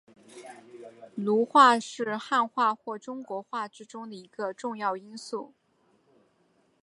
[1.13, 5.53] 儒化是汉化或中国化之中的一个重要因素。